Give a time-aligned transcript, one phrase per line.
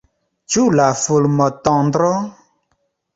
[0.53, 2.09] Ĉu la fulmotondro?